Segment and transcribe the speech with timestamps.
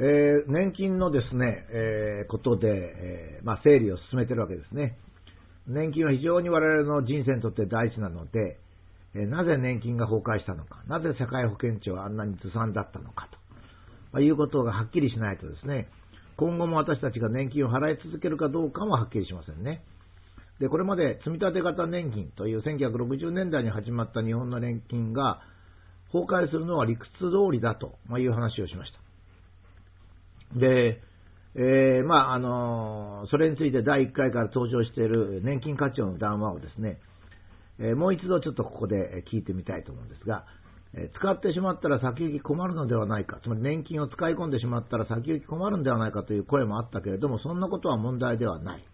[0.00, 4.96] えー、年金のですね、えー、ことで、えー、まあ、整理を進めてるわけですね。
[5.66, 8.58] 年金は非常に我々の人生にとって大事なので、
[9.14, 13.38] えなぜ年金が崩壊したのか、なぜ社会保険庁はあんなにずさんだったのかと、
[14.12, 15.88] まあ、いうことがはっきりしないとですね、
[16.36, 19.82] 今後も私たちが年金を払い続けるかどうかもはっきりしませんね。
[20.60, 25.40] で、これまで積立型年金という1960年代に始まった日本の年金が
[26.12, 29.07] 崩壊するのは理屈通りだという話をしました。
[30.54, 31.00] で、
[31.54, 36.98] えー、まあ、あのそれについて第1回から登場している年金課長の談話をですね、
[37.78, 40.44] えー、もう一度ちょっとここで聞いてみたいと思うんですが、
[40.94, 48.84] え使ってしまったら先行き困るのではないか、つまり年金を使い込んでしまったら先行き困るのではないかという声もあったけれども、そんなことは問題ではない。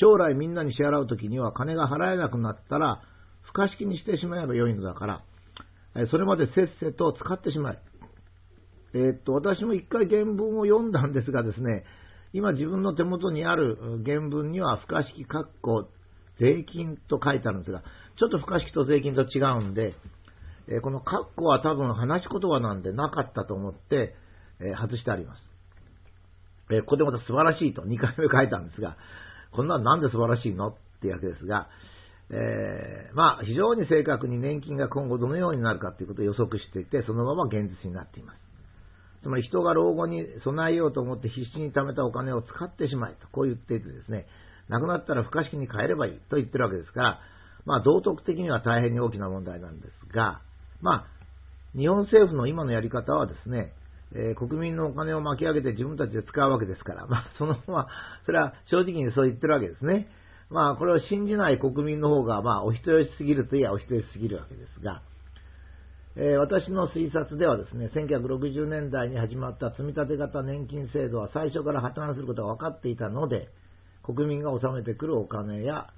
[0.00, 3.02] 将来みんなに支払うときには金が払えなくなったら、
[3.42, 5.24] 不可式にしてしまえばよいのだから、
[6.10, 7.78] それまでせっせと使ってしまえ。
[8.94, 11.84] えー、っと、私も一回原文を読んだんですがですね、
[12.32, 15.88] 今自分の手元にある原文には不可式括弧
[16.38, 17.82] 税金と書いてあるんですが、
[18.18, 19.94] ちょっと不可式と税金と違うんで、
[20.68, 21.04] えこの括
[21.36, 24.14] 弧は多分話し言葉なんでなかったと思って、
[24.60, 25.42] え外してあります。
[26.70, 28.96] えここでまた素晴らしいと2回目書いたんですが、
[29.52, 31.68] こんなのなんで素晴らしいのってわけですが、
[32.30, 38.47] えー、まあ、非常に正確に年金が今後どのようになるかということを予測していて、そのまま現実になっています。
[39.22, 44.26] つまり人が老後に備えようと思って必死に貯めたお金を使ってしまえと、こう言っていてですね、
[44.68, 47.20] 亡くなったら不可式に変えればいいと言ってるわけですから、
[47.64, 50.40] まあ道徳的には大変に大きな問題なんですが、
[50.80, 53.72] まあ、日本政府の今のやり方はですね、
[54.14, 57.86] えー、国民のお金を巻き上げて自分たちで使うわけですから、まあ、そのまま、
[58.24, 60.08] それは正直にそう言ってるわけですね。
[60.50, 65.02] まあ、これを信じない国民の方が、まあ、お人よしすぎるといえばお人よしすぎるわけですが、
[66.20, 73.48] え、私の推察ではですね、1960年代に始まった積立型年金制度は最初から破綻することが分かっていたので、
[74.02, 75.92] 国民が納めてくるお金や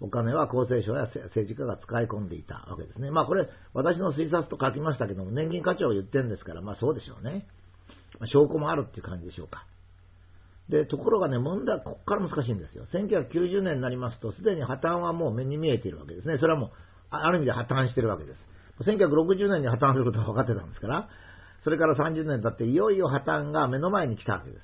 [0.00, 3.10] お金は厚生省や政治家が使い込んでいたわけですね。
[3.10, 7.46] まあこれ、私の推察と書きましたけども、年金課長を言ってるんですから、まあそうでしょうね。
[8.18, 9.66] ま、証拠もあるっていう感じでしょうか。
[10.70, 12.86] で、ところがね、問題はここから難しいんですよ。
[12.92, 16.38] 1990年になりますと、すでに破綻はもう目に見えているわけですね。
[16.38, 16.70] それはもう、
[17.10, 18.38] ある意味で破綻してるわけです。
[18.84, 21.08] 1960年に破綻することが分かってたんですから、
[21.64, 24.62] それから30年経って、いよいよ破綻が目の前に来たわけです。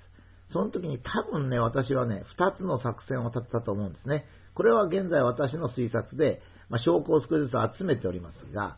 [0.53, 4.25] その時に多分ね、私はね、2つの作戦を立てたと思うんですね。
[4.54, 8.77] これは現在私の推察で、まあ、証拠を少しずつ集めておりますが、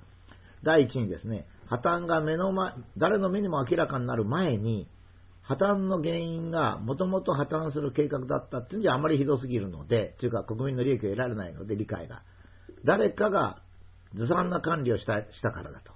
[0.65, 4.89] 第一にですね、破綻が目の前、誰の目にも明らかになる前に、
[5.43, 12.23] 破綻の原因がもともと破綻する計画だったっていうんじゃあまりひどすぎるので、というか国民の利益を得られないので理解が。
[12.85, 13.63] 誰かが
[14.17, 15.93] ずさんな管理をしたしたからだと。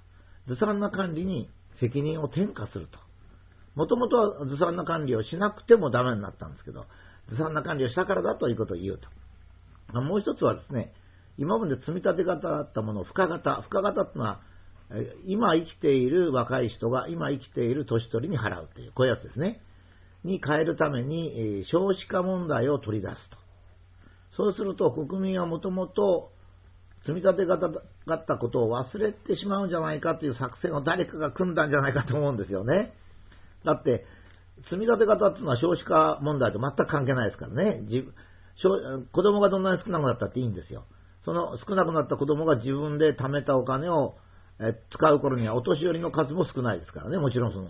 [0.47, 2.99] ずさんな管理に責任を転嫁すると。
[3.75, 6.85] もともとはずさんな管理をしなくてもダメになったんですけど、
[7.29, 8.99] ずさんな管理をしたからだということを言う
[9.91, 10.01] と。
[10.01, 10.93] もう一つはですね、
[11.37, 14.41] 今まで積み立て型だったものを付加型、付加型ってのは、
[15.25, 19.61] 今生きている若い人が今生きている年取りに払うという、こういうやつですね。
[20.23, 23.37] に変えるために、少子化問題を取り出すと。
[24.35, 26.31] そうすると国民はもともと
[27.05, 32.93] 積み立て型だったことを忘れてしまうんじゃないかという作戦を誰かが組んだんじゃないかと思うんですよね。
[33.65, 34.05] だって、
[34.69, 37.81] 積み立て型っていうのは少子化問題と全く関係ないですからね。
[39.11, 40.85] 子供がどんなに少なくなったっていいんですよ。
[41.25, 44.15] その少なくなった子供が自分で貯めたお金を
[44.91, 47.17] 使う頃にはお年寄りの数も少ないですからね。
[47.17, 47.69] もちろんその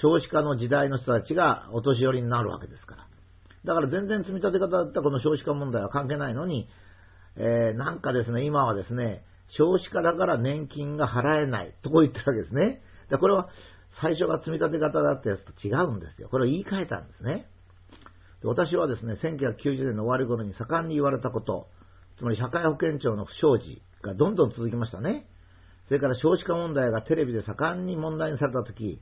[0.00, 3.06] 少子化の時代の人たちがお年寄りになるわけですから。
[3.64, 6.68] だから全然積み立て方だったこの少子化問題は関係ないのに、
[7.36, 9.24] えー、なんかですね、今はですね、
[9.56, 12.80] 少子化だから年金が払えないとこう言ってるわけですね。
[13.10, 13.48] でこれは
[14.00, 16.28] 最初が積み立て方だったやつと違うんですよ。
[16.28, 17.46] これを言い換えたんですね。
[18.42, 21.68] 私はですね、1990年の終わり頃に盛んに言われたこと、
[22.18, 25.26] つまり社会保険庁の不祥事がどんどん続きましたね。
[25.88, 29.00] それから少子化問題がテレビで盛んに問題にされたとき、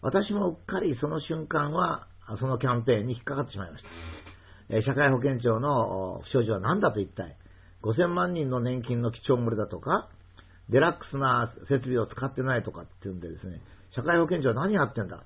[0.00, 2.08] 私もうっかりその瞬間は、
[2.40, 3.90] そのキャンペーンに引っかかってしまいました。
[4.76, 7.36] え社会保険庁の不祥事は何だと一体、
[7.82, 10.08] 5000万人の年金の基調漏れだとか、
[10.68, 13.60] デラックスな設備を使ってないとかっていうんでですね、
[13.94, 15.24] 社会保険庁は何やってんだ？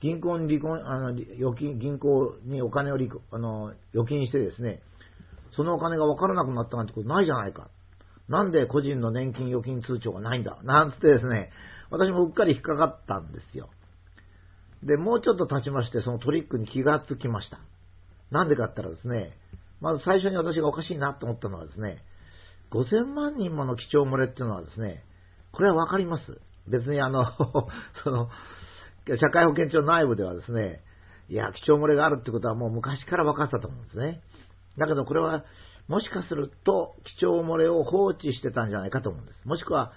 [0.00, 4.82] 銀行に離婚、あの、預金、銀行にお金を離あの預金してですね、
[5.56, 7.70] そのお金が分からなくなったなんてことないじゃないか。
[8.28, 10.58] なんで個人の年金預金通帳がないんだ？
[10.64, 11.50] なんつってですね、
[11.90, 13.70] 私もうっかり引っかかったんですよ。
[14.82, 17.58] で、もうちょっと経ちまして、そのトリックに気がつきました。
[18.30, 19.32] なんでかって言ったらですね、
[19.80, 22.02] まず最初に私がおかしいなと思ったのはですね、
[22.70, 25.04] 5000万人もの基調漏れっていうのはですね、
[25.52, 26.24] これはわかります。
[26.68, 27.24] 別にあの
[28.02, 28.28] その、
[29.06, 30.82] 社会保険庁内部ではですね、
[31.28, 34.20] いや、基調漏れがあるってことはもう昔から分かったと思うんですね。
[34.78, 35.44] だけどこれは、
[35.88, 39.46] もしかすると、基調漏れを放置してたんじゃないかと思うんです。
[39.46, 39.92] もしくは、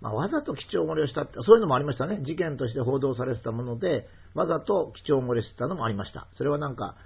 [0.00, 2.22] まあ、わざと基調漏れをしたって、そういうのもありましたね。
[2.24, 6.28] 事件として報道されてたもので、わざと基調漏れしてたのもありました。
[6.36, 6.96] それはなんか、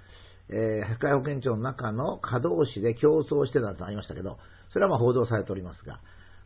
[0.49, 4.37] えー、社会保険庁の中の稼働士で競争してたのありましたけど、
[4.71, 5.99] それはまあ報道されておりますが、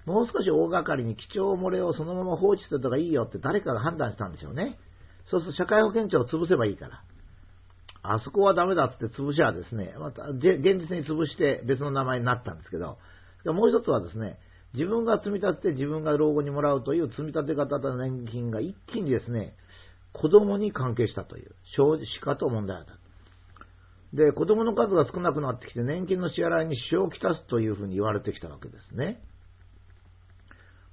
[0.05, 4.79] もう少し大掛かりに基調漏れをそのまま放置するとかいいよって誰かが判断したんでしょうね。
[5.29, 7.03] そうすると社会保険庁を潰せばいいから。
[8.03, 12.97] あそこはダメだって潰しはですね、また現実に潰して別の名前になったんですけど、
[13.45, 14.39] もう一つはですね、
[14.73, 19.53] 自分が積み立てて自分が老後にもらうという積み立て方と年金が一気にですね、
[20.13, 23.00] 子供に関係したという少子化と問題だった。
[24.13, 29.21] で、子供の数が少なくなってきて年金の支払いに支障をきたすというふうに言われてきたわけですね。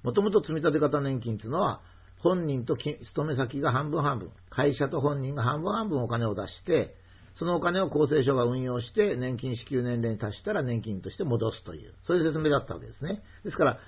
[0.03, 1.81] もともと積み立て型年金というのは、
[2.19, 6.95] 本人と勤め先が半分半分、会社と本人が半分半分お金を出して、
[7.37, 13.21] そのお金を厚生省が運用して、年金支給年齢に達したら年金として戻すという、そういう説明だったわけですね。
[13.43, 13.79] ですから、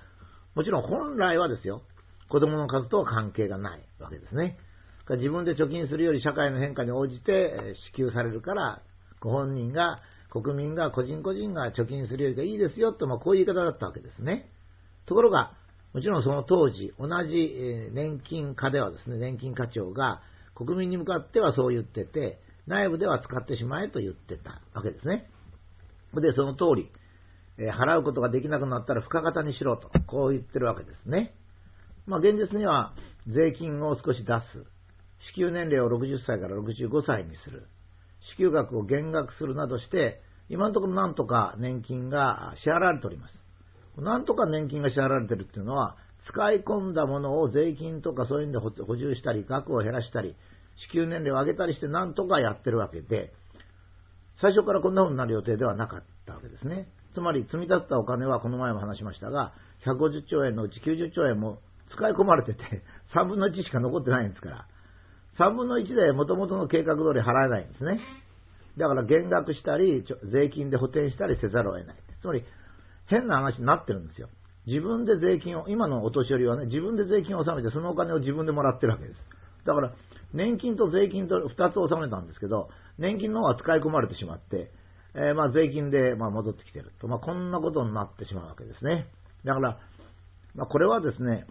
[0.55, 1.81] もちろん本来はですよ、
[2.29, 4.57] 子供の数とは関係がないわけですね。
[5.09, 8.81] 自分で貯金するより社会の変化に応じて支給されるから、
[9.21, 14.50] ご本人が、国民が、個人個人が貯金するよりがいいですよと、まあ、こういう言い方だったわけですね。
[15.06, 15.53] ところが、
[15.94, 20.21] もちろんその当時、同じ年金課ではですね、年金課長が
[20.56, 25.29] 国民に向かってはそう言ってて、内部では使ってしまえと言ってたわけですね。
[26.13, 26.89] で、その通り、
[27.57, 31.33] 払うことができなくなったら深型にしろと、こう言ってるわけですね。
[32.06, 32.94] まあ、現実には
[33.27, 34.65] 税金を少し出す。
[35.27, 37.67] 支給年齢を60歳から65歳にする。
[38.29, 44.01] 支給額を減額するなどして、今のところなんとか年金が支払われております。
[44.01, 45.97] なんとか年金が支払われてるっていうのは、
[46.27, 50.35] 使い込んだものを税金とかそういうんで補充したり、額を減らしたり、
[50.88, 53.33] 支給年齢を上げたりしてなんとかやってるわけで、
[54.41, 56.88] 最初からこんな風になる予定ではなかったわけですね。
[57.13, 59.53] つまり積み立ったお金はこの前も話しましたが、
[59.85, 61.59] 150兆円のうち90兆円も
[61.94, 62.83] 使い込まれてて、
[63.15, 64.65] 3分の1しか残ってないんですから、
[65.39, 67.99] 3分の1で元々の計画通り払えないんですね。
[68.77, 71.95] だから減額したり、税金で補填したりせざるを得ない。
[72.21, 72.43] つまり、
[73.07, 74.29] 変な話になってるんですよ。
[74.65, 79.17] 自分で税金を、今のお年寄りはね、自分で税金を納めて、そのお金を自分でもらってるわけです。
[79.65, 79.93] だから、
[80.33, 84.71] 年金と税金と2つ納めたんですけど、年金の方は使い込まれてしまって、
[85.13, 89.07] えー、まあ税金でま戻ってきてると、まあ、こんなことになってしまうわけですね。
[89.43, 89.79] だから、
[90.55, 91.45] まあ、これはですね、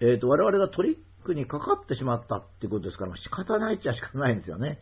[0.00, 4.78] えっ、ー、と、我々がトリックにかかってしまったってことですから、仕方ないっちゃ仕方ないんですよね。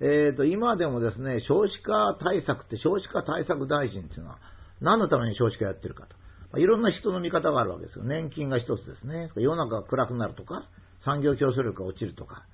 [0.00, 4.38] えっ、ー、と、今でもですね、少子化対策って少子化対策大臣っていうのは、
[4.80, 6.14] 何のために少子化やってるかと。
[6.52, 8.04] まあ、いろんな人の見方があるわけですよ。
[8.04, 9.30] 年金が一つですね。
[9.36, 10.68] 世の中が暗くなるとか、
[11.04, 12.44] 産業競争力が落ちるとか、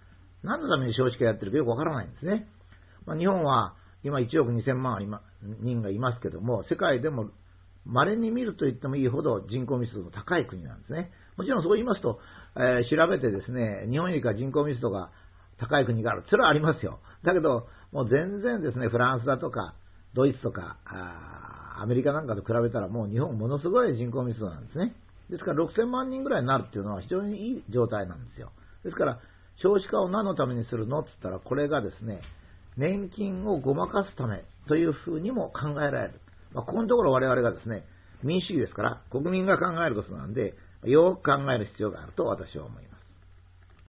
[0.42, 2.48] 何のために少子化やってるかよくわからないんですね。
[3.06, 4.98] まあ、日本は今1億2000万
[5.60, 7.30] 人がいますけども、世界でも
[7.86, 11.10] 稀に見ると言ってもいいほど人口密度の高い国なんですね。
[11.36, 12.20] もちろんそう言いますと、
[12.56, 15.10] えー、調べてですね、日本よりか人口密度が
[15.58, 16.24] 高い国がある。
[16.28, 17.00] それはありますよ。
[17.24, 19.74] だけど、もう全然ですね、フランスだとか、
[20.14, 20.78] ドイツとか、
[21.76, 24.94] アメリカなんかと比べたらもう日本ものすごい人口密度なんですね。
[25.30, 28.52] ですから6000万人ぐらいになるっていうのは非常にいい状態なんですよ。
[28.84, 29.20] ですから、
[29.62, 32.20] 少子化を何のためにするのって言ったら、これがですね、
[32.76, 36.20] 年金をごまかすためというふうにも考えられる。
[36.52, 37.84] まあ、ここのところ我々がですね、
[38.22, 42.93] 民主主義ですから、国民が考えることなんで、よく考える必要があると私は思います。